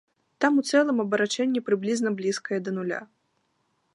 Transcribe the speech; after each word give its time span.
Там 0.43 0.53
у 0.61 0.63
цэлым 0.71 1.03
абарачэнне 1.03 1.63
прыблізна 1.69 2.09
блізкае 2.21 2.59
да 2.69 2.73
нуля. 2.81 3.01